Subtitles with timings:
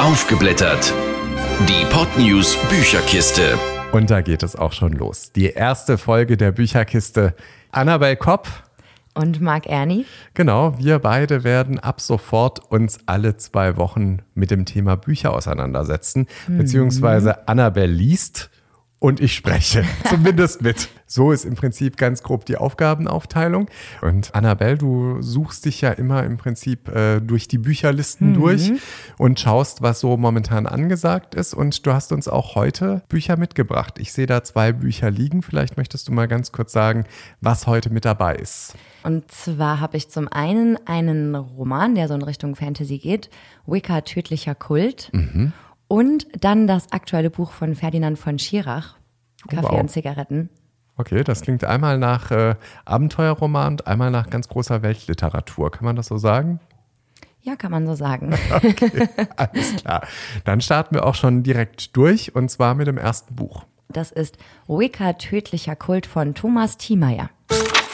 [0.00, 0.94] Aufgeblättert.
[1.68, 3.58] Die Podnews Bücherkiste.
[3.92, 5.30] Und da geht es auch schon los.
[5.32, 7.34] Die erste Folge der Bücherkiste.
[7.70, 8.48] Annabel Kopp.
[9.12, 10.06] Und Marc Ernie.
[10.32, 16.26] Genau, wir beide werden ab sofort uns alle zwei Wochen mit dem Thema Bücher auseinandersetzen.
[16.48, 16.56] Mhm.
[16.56, 18.48] Beziehungsweise Annabel liest
[19.00, 20.88] und ich spreche, zumindest mit.
[21.06, 23.68] So ist im Prinzip ganz grob die Aufgabenaufteilung.
[24.02, 28.34] Und Annabelle, du suchst dich ja immer im Prinzip äh, durch die Bücherlisten mhm.
[28.34, 28.72] durch
[29.18, 31.54] und schaust, was so momentan angesagt ist.
[31.54, 33.98] Und du hast uns auch heute Bücher mitgebracht.
[33.98, 35.42] Ich sehe da zwei Bücher liegen.
[35.42, 37.04] Vielleicht möchtest du mal ganz kurz sagen,
[37.40, 38.74] was heute mit dabei ist.
[39.02, 43.30] Und zwar habe ich zum einen einen Roman, der so in Richtung Fantasy geht,
[43.66, 45.08] Wicca Tödlicher Kult.
[45.12, 45.54] Mhm.
[45.90, 48.94] Und dann das aktuelle Buch von Ferdinand von Schirach,
[49.48, 49.80] Kaffee oh, wow.
[49.80, 50.48] und Zigaretten.
[50.96, 52.54] Okay, das klingt einmal nach äh,
[52.84, 55.72] Abenteuerroman und einmal nach ganz großer Weltliteratur.
[55.72, 56.60] Kann man das so sagen?
[57.40, 58.32] Ja, kann man so sagen.
[58.52, 60.06] Okay, alles klar.
[60.44, 63.64] Dann starten wir auch schon direkt durch und zwar mit dem ersten Buch.
[63.88, 67.30] Das ist Wicca, tödlicher Kult von Thomas Thiemeyer.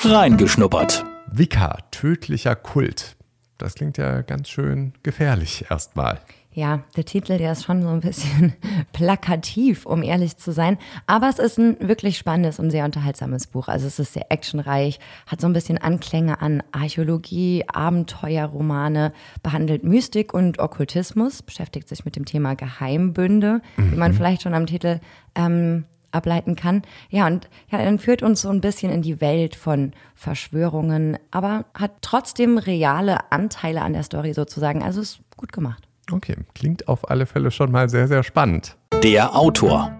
[0.04, 1.02] Reingeschnuppert.
[1.32, 3.16] Wicca, tödlicher Kult.
[3.56, 6.20] Das klingt ja ganz schön gefährlich erstmal.
[6.56, 8.54] Ja, der Titel, der ist schon so ein bisschen
[8.94, 10.78] plakativ, um ehrlich zu sein.
[11.06, 13.68] Aber es ist ein wirklich spannendes und sehr unterhaltsames Buch.
[13.68, 19.12] Also es ist sehr actionreich, hat so ein bisschen Anklänge an Archäologie, Abenteuerromane,
[19.42, 23.92] behandelt Mystik und Okkultismus, beschäftigt sich mit dem Thema Geheimbünde, mhm.
[23.92, 24.16] wie man mhm.
[24.16, 25.00] vielleicht schon am Titel
[25.34, 26.80] ähm, ableiten kann.
[27.10, 31.66] Ja, und ja, dann führt uns so ein bisschen in die Welt von Verschwörungen, aber
[31.74, 34.82] hat trotzdem reale Anteile an der Story sozusagen.
[34.82, 35.86] Also ist gut gemacht.
[36.10, 38.76] Okay, klingt auf alle Fälle schon mal sehr, sehr spannend.
[39.02, 39.92] Der Autor.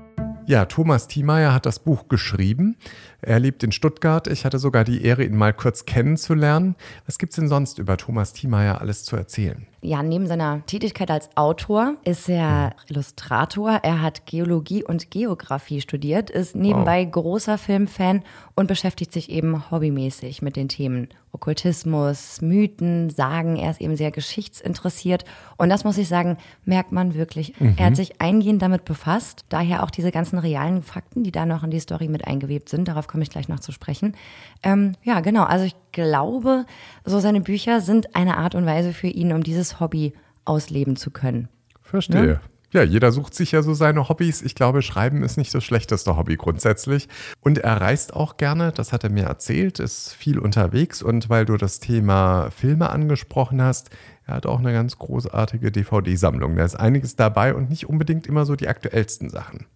[0.47, 2.77] Ja, Thomas Thiemeyer hat das Buch geschrieben.
[3.21, 4.29] Er lebt in Stuttgart.
[4.29, 6.77] Ich hatte sogar die Ehre, ihn mal kurz kennenzulernen.
[7.05, 9.67] Was gibt es denn sonst über Thomas Thiemeyer alles zu erzählen?
[9.83, 13.81] Ja, neben seiner Tätigkeit als Autor ist er Illustrator.
[13.83, 17.13] Er hat Geologie und Geografie studiert, ist nebenbei wow.
[17.13, 18.23] großer Filmfan
[18.55, 23.57] und beschäftigt sich eben hobbymäßig mit den Themen Okkultismus, Mythen, Sagen.
[23.57, 25.25] Er ist eben sehr geschichtsinteressiert.
[25.59, 27.59] Und das muss ich sagen, merkt man wirklich.
[27.61, 27.75] Mhm.
[27.77, 29.45] Er hat sich eingehend damit befasst.
[29.51, 32.89] Daher auch diese ganzen realen Fakten, die da noch in die Story mit eingewebt sind.
[32.89, 34.17] Darauf komme ich gleich noch zu sprechen.
[34.63, 35.45] Ähm, ja, genau.
[35.45, 36.65] Also ich glaube,
[37.05, 40.15] so seine Bücher sind eine Art und Weise für ihn, um dieses Hobby
[40.45, 41.49] ausleben zu können.
[41.83, 42.27] Verstehe.
[42.27, 42.41] Ne?
[42.73, 44.43] Ja, jeder sucht sich ja so seine Hobbys.
[44.43, 47.09] Ich glaube, Schreiben ist nicht das schlechteste Hobby grundsätzlich.
[47.41, 51.01] Und er reist auch gerne, das hat er mir erzählt, ist viel unterwegs.
[51.01, 53.91] Und weil du das Thema Filme angesprochen hast,
[54.27, 56.57] er hat auch eine ganz großartige DVD-Sammlung.
[56.57, 59.67] Da ist einiges dabei und nicht unbedingt immer so die aktuellsten Sachen.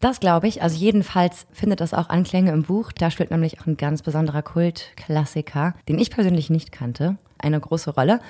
[0.00, 0.62] Das glaube ich.
[0.62, 2.92] Also jedenfalls findet das auch Anklänge im Buch.
[2.92, 7.90] Da spielt nämlich auch ein ganz besonderer Kultklassiker, den ich persönlich nicht kannte, eine große
[7.90, 8.20] Rolle.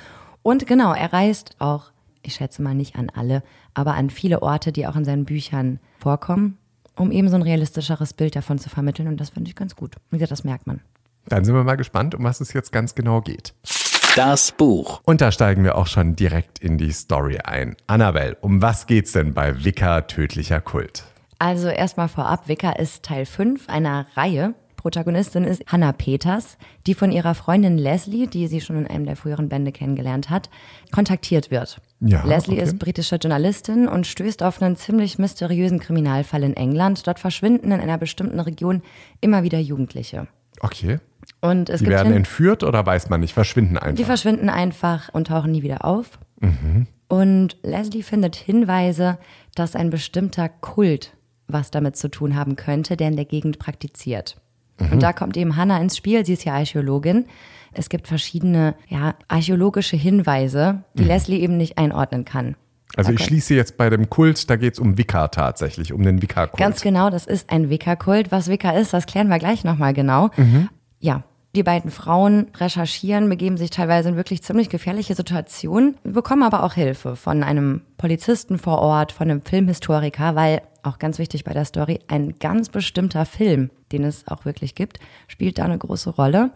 [0.43, 3.43] Und genau, er reist auch ich schätze mal nicht an alle,
[3.75, 6.59] aber an viele Orte, die auch in seinen Büchern vorkommen,
[6.97, 9.09] um eben so ein realistischeres Bild davon zu vermitteln.
[9.09, 9.97] Und das finde ich ganz gut.
[10.11, 10.81] Wie gesagt, das merkt man.
[11.27, 13.55] Dann sind wir mal gespannt, um was es jetzt ganz genau geht.
[14.17, 15.01] Das Buch.
[15.05, 17.77] Und da steigen wir auch schon direkt in die Story ein.
[17.87, 21.05] Annabelle, um was geht's denn bei Wicca Tödlicher Kult?
[21.39, 24.55] Also erstmal vorab, Wicca ist Teil 5 einer Reihe
[24.89, 26.57] Protagonistin ist Hannah Peters,
[26.87, 30.49] die von ihrer Freundin Leslie, die sie schon in einem der früheren Bände kennengelernt hat,
[30.93, 31.83] kontaktiert wird.
[32.01, 32.65] Ja, Leslie okay.
[32.65, 37.07] ist britische Journalistin und stößt auf einen ziemlich mysteriösen Kriminalfall in England.
[37.07, 38.81] Dort verschwinden in einer bestimmten Region
[39.21, 40.27] immer wieder Jugendliche.
[40.61, 41.01] Okay.
[41.43, 43.95] Und es die werden entführt oder weiß man nicht, verschwinden einfach?
[43.95, 46.19] Die verschwinden einfach und tauchen nie wieder auf.
[46.41, 46.87] Mhm.
[47.09, 49.19] Und Leslie findet Hinweise,
[49.55, 51.13] dass ein bestimmter Kult
[51.47, 54.41] was damit zu tun haben könnte, der in der Gegend praktiziert.
[54.79, 54.93] Mhm.
[54.93, 56.25] Und da kommt eben Hannah ins Spiel.
[56.25, 57.27] Sie ist ja Archäologin.
[57.73, 61.09] Es gibt verschiedene ja, archäologische Hinweise, die mhm.
[61.09, 62.57] Leslie eben nicht einordnen kann.
[62.97, 66.23] Also ich schließe jetzt bei dem Kult, da geht es um Wicca tatsächlich, um den
[66.23, 66.59] Wicca-Kult.
[66.59, 68.33] Ganz genau, das ist ein Wicca-Kult.
[68.33, 70.31] Was Wicca ist, das klären wir gleich nochmal genau.
[70.37, 70.71] Mhm.
[70.99, 71.23] Ja,
[71.55, 76.75] die beiden Frauen recherchieren, begeben sich teilweise in wirklich ziemlich gefährliche Situationen, bekommen aber auch
[76.75, 81.65] Hilfe von einem Polizisten vor Ort, von einem Filmhistoriker, weil auch ganz wichtig bei der
[81.65, 86.51] Story, ein ganz bestimmter Film, den es auch wirklich gibt, spielt da eine große Rolle.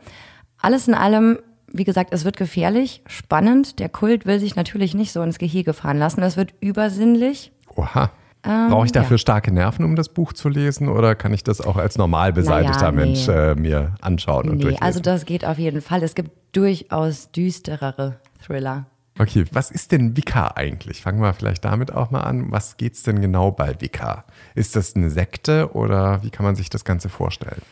[0.58, 1.38] Alles in allem,
[1.72, 3.78] wie gesagt, es wird gefährlich, spannend.
[3.78, 6.22] Der Kult will sich natürlich nicht so ins Gehege fahren lassen.
[6.22, 7.52] Es wird übersinnlich.
[7.74, 8.10] Oha.
[8.44, 9.18] Ähm, Brauche ich dafür ja.
[9.18, 12.90] starke Nerven, um das Buch zu lesen, oder kann ich das auch als normal beseitigter
[12.90, 12.96] naja, nee.
[12.96, 14.84] Mensch äh, mir anschauen und nee, durchlesen?
[14.84, 16.02] Also das geht auf jeden Fall.
[16.02, 18.86] Es gibt durchaus düsterere Thriller.
[19.22, 21.00] Okay, was ist denn Wicca eigentlich?
[21.00, 22.50] Fangen wir vielleicht damit auch mal an.
[22.50, 24.24] Was geht's denn genau bei Wicca?
[24.56, 27.62] Ist das eine Sekte oder wie kann man sich das Ganze vorstellen?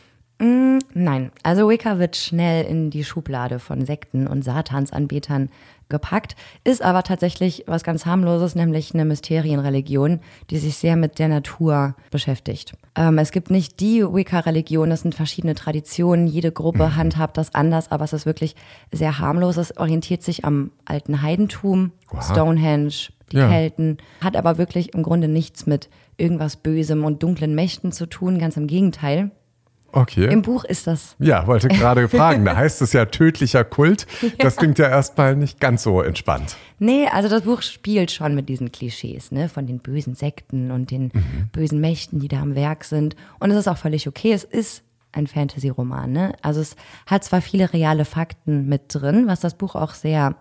[0.93, 5.49] Nein, also Wicca wird schnell in die Schublade von Sekten und Satansanbetern
[5.91, 11.27] gepackt, ist aber tatsächlich was ganz harmloses, nämlich eine Mysterienreligion, die sich sehr mit der
[11.27, 12.73] Natur beschäftigt.
[12.95, 16.95] Ähm, es gibt nicht die Wicca-Religion, es sind verschiedene Traditionen, jede Gruppe Mhm.
[16.95, 18.55] handhabt das anders, aber es ist wirklich
[18.91, 19.57] sehr harmlos.
[19.57, 23.47] Es orientiert sich am alten Heidentum, Stonehenge, die Ja.
[23.47, 28.39] Kelten, hat aber wirklich im Grunde nichts mit irgendwas Bösem und dunklen Mächten zu tun,
[28.39, 29.31] ganz im Gegenteil.
[29.91, 30.31] Okay.
[30.31, 32.45] Im Buch ist das ja, wollte gerade fragen.
[32.45, 34.07] Da heißt es ja tödlicher Kult.
[34.39, 36.55] Das klingt ja erstmal nicht ganz so entspannt.
[36.79, 40.91] Nee, also das Buch spielt schon mit diesen Klischees, ne, von den bösen Sekten und
[40.91, 41.11] den
[41.51, 43.15] bösen Mächten, die da am Werk sind.
[43.39, 44.33] Und es ist auch völlig okay.
[44.33, 46.33] Es ist ein Fantasy-Roman, ne?
[46.41, 50.35] Also es hat zwar viele reale Fakten mit drin, was das Buch auch sehr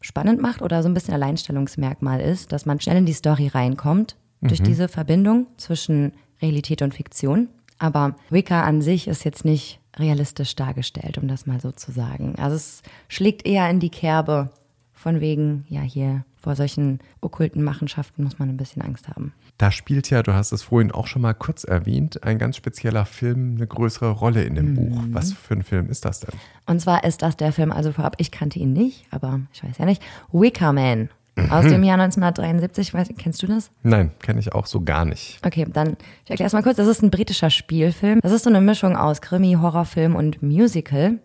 [0.00, 4.16] spannend macht oder so ein bisschen Alleinstellungsmerkmal ist, dass man schnell in die Story reinkommt
[4.42, 7.48] durch diese Verbindung zwischen Realität und Fiktion.
[7.78, 12.34] Aber Wicca an sich ist jetzt nicht realistisch dargestellt, um das mal so zu sagen.
[12.38, 14.50] Also es schlägt eher in die Kerbe
[14.92, 19.32] von wegen, ja, hier vor solchen okkulten Machenschaften muss man ein bisschen Angst haben.
[19.58, 23.04] Da spielt ja, du hast es vorhin auch schon mal kurz erwähnt, ein ganz spezieller
[23.04, 25.02] Film eine größere Rolle in dem Buch.
[25.10, 26.38] Was für ein Film ist das denn?
[26.66, 29.78] Und zwar ist das der Film, also vorab, ich kannte ihn nicht, aber ich weiß
[29.78, 31.08] ja nicht, Wicker Man
[31.50, 32.94] aus dem Jahr 1973.
[32.94, 33.70] Weiß, kennst du das?
[33.82, 35.38] Nein, kenne ich auch so gar nicht.
[35.44, 36.76] Okay, dann ich erkläre es mal kurz.
[36.76, 38.20] Das ist ein britischer Spielfilm.
[38.22, 41.18] Das ist so eine Mischung aus Krimi, Horrorfilm und Musical.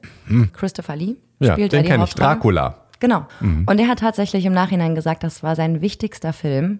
[0.53, 2.13] Christopher Lee Ja, spielt da den die kenne ich.
[2.13, 2.75] Dracula.
[2.99, 3.25] Genau.
[3.41, 6.79] Und er hat tatsächlich im Nachhinein gesagt, das war sein wichtigster Film.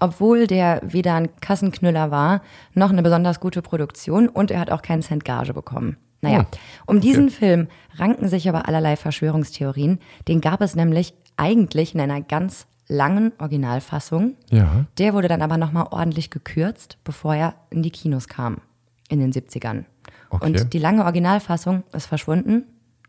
[0.00, 2.42] Obwohl der weder ein Kassenknüller war,
[2.74, 5.96] noch eine besonders gute Produktion und er hat auch keinen Cent Gage bekommen.
[6.24, 6.46] Naja,
[6.86, 7.66] um diesen Film
[7.96, 9.98] ranken sich aber allerlei Verschwörungstheorien.
[10.28, 14.34] Den gab es nämlich eigentlich in einer ganz langen Originalfassung.
[14.50, 14.84] Ja.
[14.98, 18.58] Der wurde dann aber nochmal ordentlich gekürzt, bevor er in die Kinos kam.
[19.08, 19.84] In den 70ern.
[20.30, 20.46] Okay.
[20.46, 22.64] Und die lange Originalfassung ist verschwunden.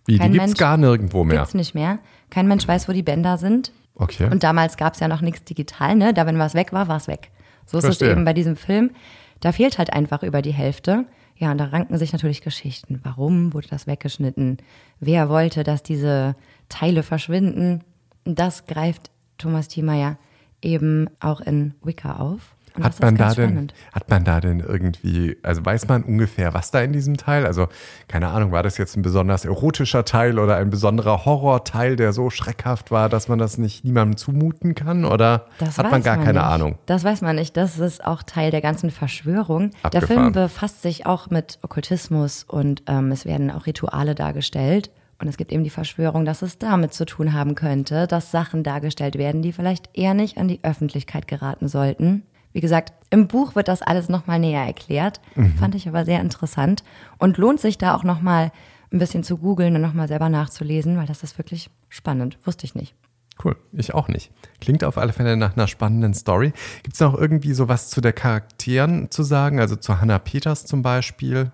[0.06, 1.38] Wie, Kein die gibt's Mensch- gar nirgendwo mehr.
[1.40, 2.00] Gibt's nicht mehr.
[2.30, 3.72] Kein Mensch weiß, wo die Bänder sind.
[3.96, 4.30] Okay.
[4.30, 6.14] Und damals gab es ja noch nichts digital, ne?
[6.14, 7.32] Da wenn was weg war, war es weg.
[7.66, 8.10] So ist Verstehe.
[8.10, 8.92] es eben bei diesem Film.
[9.40, 11.06] Da fehlt halt einfach über die Hälfte.
[11.38, 13.00] Ja, und da ranken sich natürlich Geschichten.
[13.04, 14.58] Warum wurde das weggeschnitten?
[15.00, 16.36] Wer wollte, dass diese
[16.70, 17.84] Teile verschwinden?
[18.26, 20.18] Das greift Thomas Thiemeyer
[20.62, 22.56] eben auch in Wicca auf.
[22.76, 23.74] Und Hat das man, ist da denn, spannend.
[23.92, 27.46] hat man da denn irgendwie, also weiß man ungefähr, was da in diesem Teil?
[27.46, 27.68] Also,
[28.08, 32.32] keine Ahnung, war das jetzt ein besonders erotischer Teil oder ein besonderer Horrorteil, der so
[32.32, 35.06] schreckhaft war, dass man das nicht niemandem zumuten kann?
[35.06, 36.42] Oder Das hat man gar keine nicht.
[36.42, 36.80] Ahnung?
[36.88, 37.56] Das weiß man nicht.
[37.58, 39.70] Das ist auch Teil der ganzen Verschwörung.
[39.70, 40.08] Der Abgefahren.
[40.08, 44.90] Film befasst sich auch mit Okkultismus und ähm, es werden auch Rituale dargestellt.
[45.24, 48.62] Und es gibt eben die Verschwörung, dass es damit zu tun haben könnte, dass Sachen
[48.62, 52.24] dargestellt werden, die vielleicht eher nicht an die Öffentlichkeit geraten sollten.
[52.52, 55.22] Wie gesagt, im Buch wird das alles nochmal näher erklärt.
[55.58, 56.84] Fand ich aber sehr interessant
[57.20, 58.52] und lohnt sich da auch nochmal
[58.92, 62.38] ein bisschen zu googeln und nochmal selber nachzulesen, weil das ist wirklich spannend.
[62.44, 62.94] Wusste ich nicht.
[63.42, 64.30] Cool, ich auch nicht.
[64.60, 66.52] Klingt auf alle Fälle nach einer spannenden Story.
[66.84, 69.62] Gibt es noch irgendwie sowas zu der Charakteren zu sagen?
[69.62, 71.54] Also zu Hannah Peters zum Beispiel?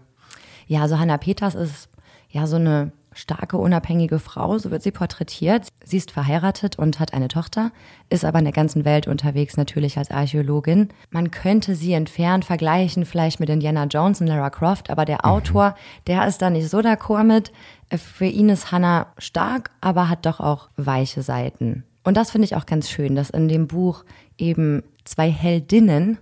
[0.65, 1.87] Ja, also Hannah Peters ist
[2.31, 5.67] ja so eine starke, unabhängige Frau, so wird sie porträtiert.
[5.83, 7.71] Sie ist verheiratet und hat eine Tochter,
[8.09, 10.89] ist aber in der ganzen Welt unterwegs, natürlich als Archäologin.
[11.11, 15.75] Man könnte sie entfernt vergleichen, vielleicht mit Indiana Jones und Lara Croft, aber der Autor,
[16.07, 17.51] der ist da nicht so d'accord mit.
[17.95, 21.83] Für ihn ist Hannah stark, aber hat doch auch weiche Seiten.
[22.03, 24.03] Und das finde ich auch ganz schön, dass in dem Buch
[24.37, 26.17] eben zwei Heldinnen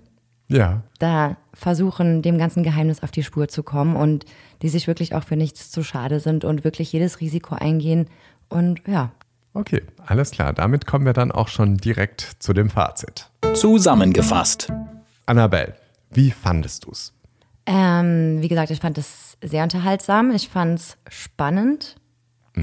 [0.49, 0.83] Ja.
[0.99, 4.25] da versuchen, dem ganzen Geheimnis auf die Spur zu kommen und
[4.61, 8.07] die sich wirklich auch für nichts zu schade sind und wirklich jedes Risiko eingehen.
[8.49, 9.11] Und ja,
[9.53, 10.53] Okay, alles klar.
[10.53, 13.31] Damit kommen wir dann auch schon direkt zu dem Fazit.
[13.55, 14.71] Zusammengefasst.
[15.25, 15.75] Annabelle,
[16.11, 17.11] wie fandest du's?
[17.65, 20.31] ähm, wie gesagt, ich fand es sehr unterhaltsam.
[20.31, 21.96] Ich fand es spannend.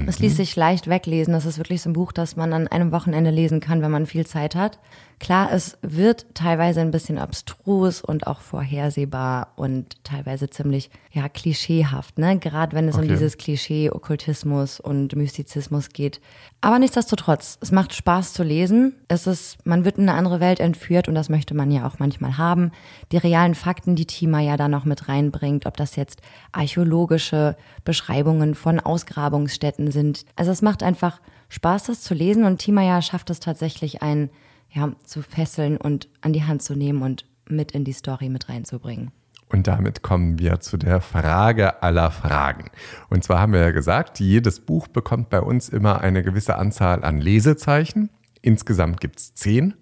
[0.06, 1.32] Es ließ sich leicht weglesen.
[1.34, 4.06] Das ist wirklich so ein Buch, das man an einem Wochenende lesen kann, wenn man
[4.06, 4.78] viel Zeit hat.
[5.20, 12.18] Klar, es wird teilweise ein bisschen abstrus und auch vorhersehbar und teilweise ziemlich ja klischeehaft,
[12.18, 12.38] ne?
[12.38, 13.12] Gerade wenn es um Okay.
[13.12, 16.20] dieses Klischee Okkultismus und Mystizismus geht.
[16.60, 18.96] Aber nichtsdestotrotz, es macht Spaß zu lesen.
[19.06, 22.00] Es ist, man wird in eine andere Welt entführt und das möchte man ja auch
[22.00, 22.72] manchmal haben.
[23.12, 26.20] Die realen Fakten, die Tima ja da noch mit reinbringt, ob das jetzt
[26.52, 30.24] archäologische Beschreibungen von Ausgrabungsstätten sind.
[30.36, 34.30] Also es macht einfach Spaß, das zu lesen und Tima ja schafft es tatsächlich, einen
[34.70, 38.48] ja, zu fesseln und an die Hand zu nehmen und mit in die Story mit
[38.48, 39.12] reinzubringen.
[39.48, 42.70] Und damit kommen wir zu der Frage aller Fragen.
[43.08, 47.04] Und zwar haben wir ja gesagt, jedes Buch bekommt bei uns immer eine gewisse Anzahl
[47.04, 48.10] an Lesezeichen.
[48.42, 49.74] Insgesamt gibt es zehn.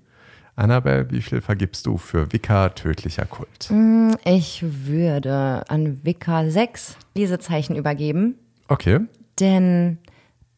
[0.57, 3.73] Annabelle, wie viel vergibst du für Wicca tödlicher Kult?
[4.27, 8.37] Ich würde an Wicca sechs Lesezeichen übergeben,
[8.73, 9.01] Okay.
[9.43, 9.99] Denn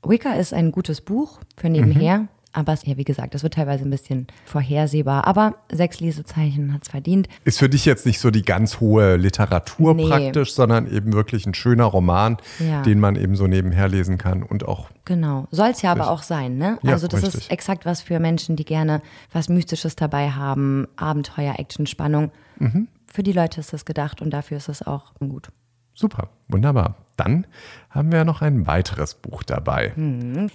[0.05, 2.29] Wicca ist ein gutes Buch für nebenher.
[2.57, 5.26] Aber es, ja, wie gesagt, es wird teilweise ein bisschen vorhersehbar.
[5.26, 7.26] Aber sechs Lesezeichen hat es verdient.
[7.45, 10.07] Ist für dich jetzt nicht so die ganz hohe Literatur Nee.
[10.07, 12.83] praktisch, sondern eben wirklich ein schöner Roman, Ja.
[12.83, 15.49] den man eben so nebenher lesen kann und auch Genau.
[15.50, 16.79] Soll es ja aber auch sein, ne?
[16.85, 17.41] Ja, also das richtig.
[17.41, 22.31] ist exakt was für Menschen, die gerne was Mystisches dabei haben, Abenteuer, Action, Spannung.
[22.61, 22.87] Mhm.
[23.12, 25.49] Für die Leute ist das gedacht und dafür ist es auch gut.
[25.95, 26.97] Super, wunderbar.
[27.17, 27.47] Dann
[27.91, 29.93] haben wir noch ein weiteres Buch dabei.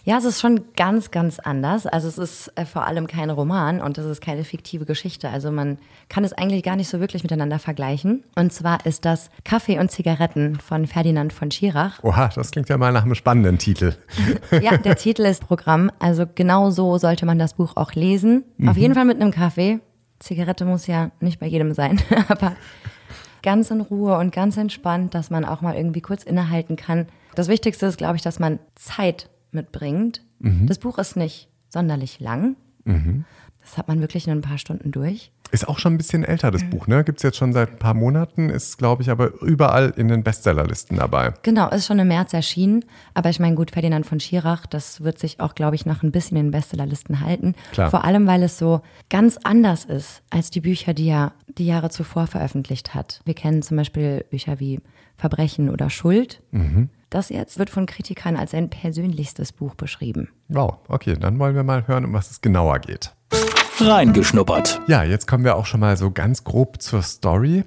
[0.04, 1.88] Ja, es ist schon ganz, ganz anders.
[1.88, 5.30] Also es ist äh, vor allem kein Roman und es ist keine fiktive Geschichte.
[5.30, 5.78] Also man
[6.10, 8.26] kann es eigentlich gar nicht so wirklich miteinander vergleichen.
[8.36, 12.04] Und zwar ist das Kaffee und Zigaretten von Ferdinand von Schirach.
[12.04, 13.96] Oha, das klingt ja mal nach einem spannenden Titel.
[14.62, 15.92] Ja, der Titel ist Programm.
[16.00, 18.44] Also genau so sollte man das Buch auch lesen.
[18.66, 19.80] Auf jeden Fall mit einem Kaffee.
[20.20, 22.56] Zigarette muss ja nicht bei jedem sein, aber
[23.44, 27.08] ganz in Ruhe und ganz entspannt, dass man auch mal irgendwie kurz innehalten kann.
[27.36, 30.22] Das Wichtigste ist, glaube ich, dass man Zeit mitbringt.
[30.40, 32.56] Das Buch ist nicht sonderlich lang.
[33.62, 35.32] Das hat man wirklich in ein paar Stunden durch.
[35.52, 36.52] Ist auch schon ein bisschen älter, Mhm.
[36.54, 37.04] das Buch, ne?
[37.04, 40.24] Gibt es jetzt schon seit ein paar Monaten, ist, glaube ich, aber überall in den
[40.24, 41.34] Bestsellerlisten dabei.
[41.42, 42.86] Genau, ist schon im März erschienen.
[43.16, 46.12] Aber ich meine, gut, Ferdinand von Schirach, das wird sich auch, glaube ich, noch ein
[46.12, 47.56] bisschen in den Bestsellerlisten halten.
[47.72, 47.90] Klar.
[47.90, 51.90] Vor allem, weil es so ganz anders ist als die Bücher, die er die Jahre
[51.90, 53.22] zuvor veröffentlicht hat.
[53.26, 54.80] Wir kennen zum Beispiel Bücher wie
[55.18, 56.42] Verbrechen oder Schuld.
[57.10, 60.30] Das jetzt wird von Kritikern als sein persönlichstes Buch beschrieben.
[60.48, 63.14] Wow, okay, dann wollen wir mal hören, um was es genauer geht.
[63.80, 64.82] Reingeschnuppert.
[64.88, 67.64] Ja, jetzt kommen wir auch schon mal so ganz grob zur Story.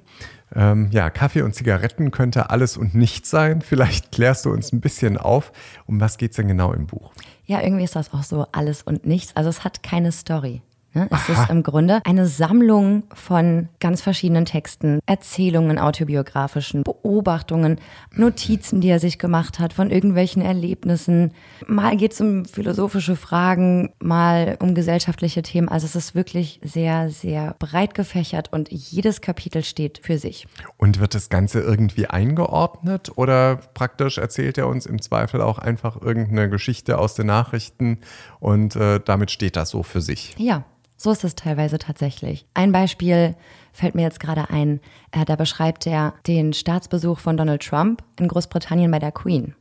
[0.55, 3.61] Ähm, ja, Kaffee und Zigaretten könnte alles und nichts sein.
[3.61, 5.51] Vielleicht klärst du uns ein bisschen auf.
[5.85, 7.11] Um was geht's denn genau im Buch?
[7.45, 9.35] Ja, irgendwie ist das auch so alles und nichts.
[9.35, 10.61] Also es hat keine Story.
[10.93, 11.07] Ne?
[11.09, 17.79] Es ist im Grunde eine Sammlung von ganz verschiedenen Texten, Erzählungen, autobiografischen Beobachtungen,
[18.15, 21.33] Notizen, die er sich gemacht hat von irgendwelchen Erlebnissen.
[21.65, 25.67] Mal geht es um philosophische Fragen, mal um gesellschaftliche Themen.
[25.67, 30.47] Also es ist wirklich sehr, sehr breit gefächert und jedes Kapitel steht für sich.
[30.77, 35.99] Und wird das Ganze irgendwie eingeordnet oder praktisch erzählt er uns im Zweifel auch einfach
[35.99, 37.99] irgendeine Geschichte aus den Nachrichten
[38.39, 40.35] und äh, damit steht das so für sich?
[40.37, 40.63] Ja,
[40.97, 42.45] so ist es teilweise tatsächlich.
[42.53, 43.35] Ein Beispiel
[43.73, 44.79] fällt mir jetzt gerade ein.
[45.11, 49.55] Äh, da beschreibt er den Staatsbesuch von Donald Trump in Großbritannien bei der Queen.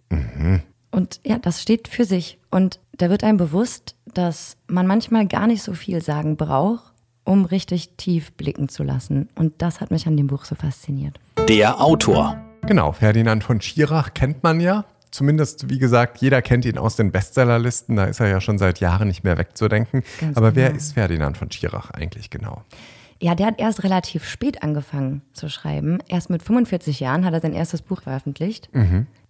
[0.91, 2.39] Und ja, das steht für sich.
[2.51, 6.93] Und da wird einem bewusst, dass man manchmal gar nicht so viel sagen braucht,
[7.25, 9.29] um richtig tief blicken zu lassen.
[9.35, 11.19] Und das hat mich an dem Buch so fasziniert.
[11.49, 12.37] Der Autor.
[12.67, 14.85] Genau, Ferdinand von Schirach kennt man ja.
[15.13, 17.97] Zumindest, wie gesagt, jeder kennt ihn aus den Bestsellerlisten.
[17.97, 20.03] Da ist er ja schon seit Jahren nicht mehr wegzudenken.
[20.19, 20.79] Ganz Aber wer genau.
[20.79, 22.63] ist Ferdinand von Schirach eigentlich genau?
[23.21, 25.99] Ja, der hat erst relativ spät angefangen zu schreiben.
[26.09, 28.69] Erst mit 45 Jahren hat er sein erstes Buch veröffentlicht.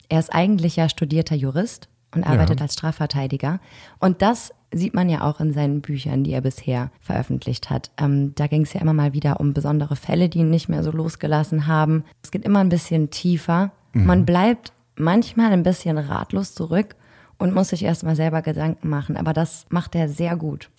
[0.08, 3.60] Er ist eigentlich ja studierter Jurist und arbeitet als Strafverteidiger.
[3.98, 7.90] Und das sieht man ja auch in seinen Büchern, die er bisher veröffentlicht hat.
[7.98, 10.82] Ähm, da ging es ja immer mal wieder um besondere Fälle, die ihn nicht mehr
[10.82, 12.04] so losgelassen haben.
[12.22, 13.72] Es geht immer ein bisschen tiefer.
[13.94, 16.96] Man bleibt manchmal ein bisschen ratlos zurück
[17.38, 19.16] und muss sich erstmal selber Gedanken machen.
[19.16, 20.70] Aber das macht er sehr gut.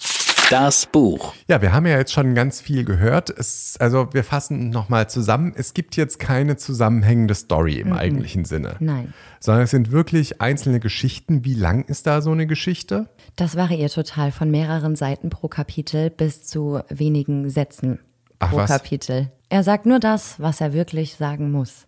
[0.50, 1.34] Das Buch.
[1.48, 3.30] Ja, wir haben ja jetzt schon ganz viel gehört.
[3.30, 5.54] Es, also wir fassen nochmal zusammen.
[5.56, 8.76] Es gibt jetzt keine zusammenhängende Story im eigentlichen Sinne.
[8.80, 9.14] Nein.
[9.40, 11.44] Sondern es sind wirklich einzelne Geschichten.
[11.46, 13.10] Wie lang ist da so eine Geschichte?
[13.36, 18.00] Das variiert total von mehreren Seiten pro Kapitel bis zu wenigen Sätzen
[18.40, 18.70] Ach, pro was?
[18.70, 19.32] Kapitel.
[19.50, 21.88] Er sagt nur das, was er wirklich sagen muss.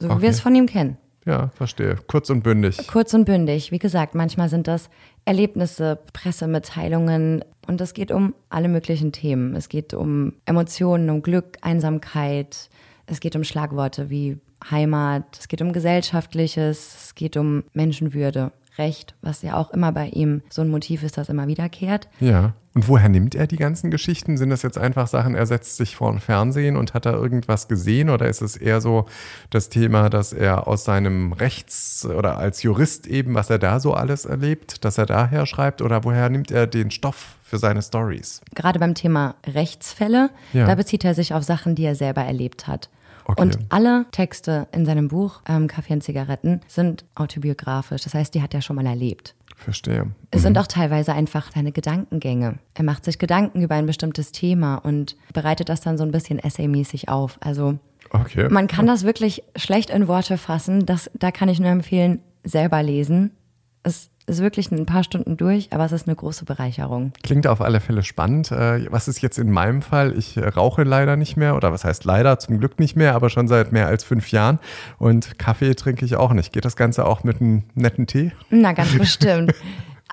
[0.00, 0.22] So wie Okay.
[0.22, 0.98] wir es von ihm kennen.
[1.24, 1.96] Ja, verstehe.
[2.08, 2.88] Kurz und bündig.
[2.88, 3.70] Kurz und bündig.
[3.70, 4.90] Wie gesagt, manchmal sind das
[5.24, 9.54] Erlebnisse, Pressemitteilungen und es geht um alle möglichen Themen.
[9.54, 12.68] Es geht um Emotionen, um Glück, Einsamkeit.
[13.06, 14.38] Es geht um Schlagworte wie
[14.68, 15.38] Heimat.
[15.38, 16.96] Es geht um Gesellschaftliches.
[17.04, 21.18] Es geht um Menschenwürde, Recht, was ja auch immer bei ihm so ein Motiv ist,
[21.18, 22.08] das immer wiederkehrt.
[22.20, 22.54] Ja.
[22.74, 24.38] Und woher nimmt er die ganzen Geschichten?
[24.38, 27.68] Sind das jetzt einfach Sachen, er setzt sich vor den Fernsehen und hat da irgendwas
[27.68, 28.08] gesehen?
[28.08, 29.04] Oder ist es eher so
[29.50, 33.92] das Thema, dass er aus seinem Rechts- oder als Jurist eben, was er da so
[33.92, 35.82] alles erlebt, dass er daher schreibt?
[35.82, 38.40] Oder woher nimmt er den Stoff für seine Stories?
[38.54, 40.66] gerade beim Thema Rechtsfälle, Ja.
[40.66, 42.88] da bezieht er sich auf Sachen, die er selber erlebt hat.
[43.24, 43.40] Okay.
[43.40, 48.02] Und alle Texte in seinem Buch ähm, Kaffee und Zigaretten sind autobiografisch.
[48.02, 49.34] Das heißt, die hat er schon mal erlebt.
[49.56, 50.10] Verstehe.
[50.32, 52.58] Es sind auch teilweise einfach seine Gedankengänge.
[52.74, 56.38] Er macht sich Gedanken über ein bestimmtes Thema und bereitet das dann so ein bisschen
[56.38, 57.38] essaymäßig auf.
[57.40, 57.78] Also
[58.10, 58.48] Okay.
[58.50, 60.84] man kann das wirklich schlecht in Worte fassen.
[60.84, 63.30] Das, da kann ich nur empfehlen, selber lesen.
[63.82, 67.12] Es ist wirklich ein paar Stunden durch, aber es ist eine große Bereicherung.
[67.22, 68.52] Klingt auf alle Fälle spannend.
[68.52, 70.16] Äh, was ist jetzt in meinem Fall?
[70.16, 72.38] Ich äh, rauche leider nicht mehr oder was heißt leider?
[72.38, 74.58] Zum Glück nicht mehr, aber schon seit mehr als fünf Jahren.
[74.98, 76.52] Und Kaffee trinke ich auch nicht.
[76.52, 78.32] Geht das Ganze auch mit einem netten Tee?
[78.50, 79.52] Na, ganz bestimmt.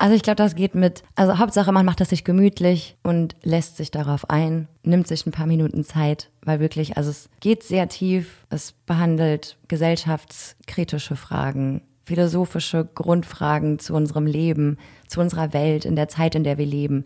[0.00, 3.76] Also ich glaube, das geht mit, also Hauptsache man macht es sich gemütlich und lässt
[3.76, 7.86] sich darauf ein, nimmt sich ein paar Minuten Zeit, weil wirklich, also es geht sehr
[7.86, 16.08] tief, es behandelt gesellschaftskritische Fragen, philosophische Grundfragen zu unserem Leben, zu unserer Welt, in der
[16.08, 17.04] Zeit, in der wir leben.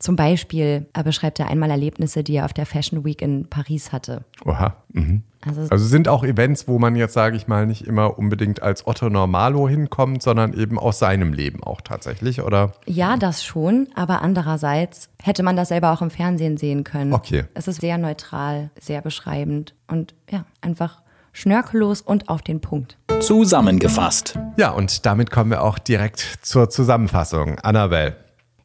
[0.00, 4.24] Zum Beispiel beschreibt er einmal Erlebnisse, die er auf der Fashion Week in Paris hatte.
[4.44, 4.74] Oha.
[4.92, 5.22] Mhm.
[5.46, 8.84] Also, also, sind auch Events, wo man jetzt, sage ich mal, nicht immer unbedingt als
[8.84, 12.72] Otto Normalo hinkommt, sondern eben aus seinem Leben auch tatsächlich, oder?
[12.86, 17.12] Ja, das schon, aber andererseits hätte man das selber auch im Fernsehen sehen können.
[17.12, 17.44] Okay.
[17.54, 21.01] Es ist sehr neutral, sehr beschreibend und ja, einfach
[21.32, 22.98] schnörkellos und auf den Punkt.
[23.20, 24.38] Zusammengefasst.
[24.56, 27.58] Ja, und damit kommen wir auch direkt zur Zusammenfassung.
[27.60, 28.16] Annabelle.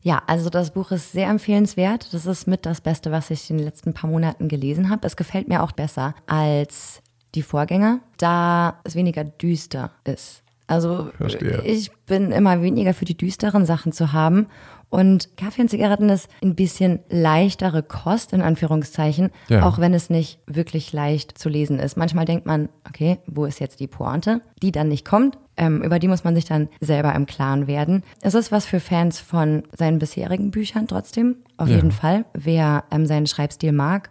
[0.02, 2.14] Ja, also das Buch ist sehr empfehlenswert.
[2.14, 5.06] Das ist mit das Beste, was ich in den letzten paar Monaten gelesen habe.
[5.06, 7.02] Es gefällt mir auch besser als
[7.36, 10.44] die Vorgänger, da es weniger düster ist.
[10.68, 11.62] Also Verstehe.
[11.64, 14.48] ich bin immer weniger für die düsteren Sachen zu haben
[14.90, 19.64] und Kaffee und Zigaretten ist ein bisschen leichtere Kost, in Anführungszeichen, ja.
[19.68, 21.98] auch wenn es nicht wirklich leicht zu lesen ist.
[21.98, 25.38] Manchmal denkt man, okay, wo ist jetzt die Pointe, die dann nicht kommt.
[25.58, 28.04] Ähm, über die muss man sich dann selber im Klaren werden.
[28.22, 31.76] Es ist was für Fans von seinen bisherigen Büchern trotzdem, auf ja.
[31.76, 32.26] jeden Fall.
[32.34, 34.10] Wer ähm, seinen Schreibstil mag,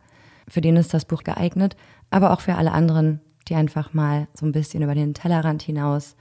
[0.49, 1.77] für den ist das Buch geeignet.
[2.11, 6.17] Aber auch für alle anderen, die einfach mal so ein bisschen über den Tellerrand hinaus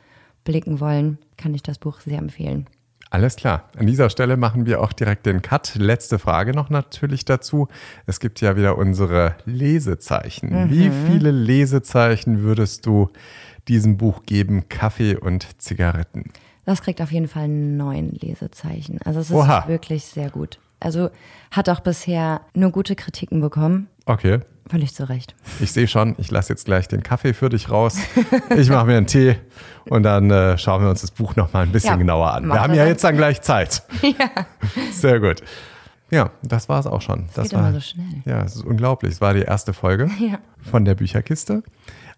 [0.46, 2.68] blicken wollen, kann ich das Buch sehr empfehlen.
[3.10, 3.70] Alles klar.
[3.78, 5.76] An dieser Stelle machen wir auch direkt den Cut.
[5.76, 7.68] Letzte Frage noch natürlich dazu.
[8.06, 10.50] Es gibt ja wieder unsere Lesezeichen.
[10.50, 10.70] Mhm.
[10.70, 13.10] Wie viele Lesezeichen würdest du
[13.68, 16.32] diesem Buch geben, Kaffee und Zigaretten?
[16.66, 19.00] Das kriegt auf jeden Fall neun Lesezeichen.
[19.06, 19.68] Also es ist Oha.
[19.68, 20.60] wirklich sehr gut.
[20.80, 21.10] Also
[21.52, 23.88] hat auch bisher nur gute Kritiken bekommen.
[24.06, 24.40] Okay.
[24.68, 25.36] Völlig zu Recht.
[25.60, 27.98] Ich sehe schon, ich lasse jetzt gleich den Kaffee für dich raus.
[28.56, 29.36] Ich mache mir einen Tee
[29.90, 32.48] und dann äh, schauen wir uns das Buch noch mal ein bisschen ja, genauer an.
[32.48, 33.84] Wir haben ja jetzt dann gleich Zeit.
[34.02, 34.46] Ja.
[34.92, 35.44] Sehr gut.
[36.12, 37.26] Ja, das war es auch schon.
[37.28, 38.22] Das, das geht war, immer so schnell.
[38.26, 39.14] Ja, es ist unglaublich.
[39.14, 40.40] Es war die erste Folge ja.
[40.62, 41.64] von der Bücherkiste.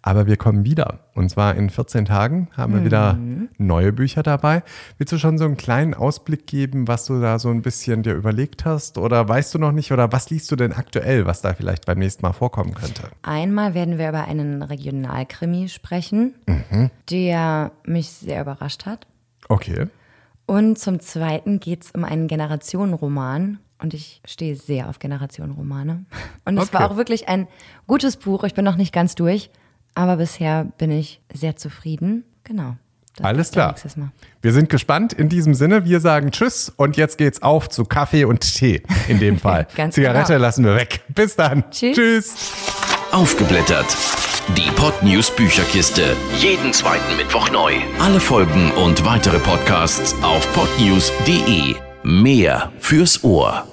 [0.08, 1.00] Aber wir kommen wieder.
[1.16, 2.86] Und zwar in 14 Tagen haben wir mhm.
[2.86, 3.20] wieder
[3.58, 4.64] neue Bücher dabei.
[4.98, 8.14] Willst du schon so einen kleinen Ausblick geben, was du da so ein bisschen dir
[8.14, 8.98] überlegt hast?
[8.98, 9.92] Oder weißt du noch nicht?
[9.92, 13.10] Oder was liest du denn aktuell, was da vielleicht beim nächsten Mal vorkommen könnte?
[13.22, 16.90] Einmal werden wir über einen Regionalkrimi sprechen, mhm.
[17.12, 19.08] der mich sehr überrascht hat.
[19.50, 19.88] Okay.
[20.46, 23.60] Und zum Zweiten geht es um einen Generationenroman.
[23.80, 26.06] Und ich stehe sehr auf Generationenromane.
[26.46, 26.80] Und es okay.
[26.80, 27.50] war auch wirklich ein
[27.88, 28.46] gutes Buch.
[28.46, 29.52] Ich bin noch nicht ganz durch.
[29.98, 32.24] Aber bisher bin ich sehr zufrieden.
[32.44, 32.76] Genau.
[33.20, 33.74] Alles klar.
[34.44, 35.12] Wir sind gespannt.
[35.12, 39.20] In diesem Sinne, wir sagen Tschüss und jetzt geht's auf zu Kaffee und Tee in
[39.20, 39.66] dem Fall.
[39.90, 40.42] Zigarette genau.
[40.46, 41.02] lassen wir weg.
[41.10, 41.64] Bis dann.
[41.72, 41.96] Tschüss.
[41.96, 42.36] Tschüss.
[43.12, 43.88] Aufgeblättert.
[44.56, 46.16] Die Podnews Bücherkiste.
[46.38, 47.74] Jeden zweiten Mittwoch neu.
[48.00, 51.74] Alle Folgen und weitere Podcasts auf podnews.de.
[52.04, 53.66] Mehr fürs Ohr.